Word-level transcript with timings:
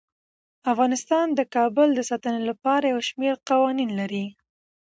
افغانستان 0.71 1.25
د 1.33 1.41
کابل 1.55 1.87
د 1.95 2.01
ساتنې 2.09 2.41
لپاره 2.49 2.85
یو 2.93 2.99
شمیر 3.09 3.35
قوانین 3.49 3.89
لري. 3.99 4.25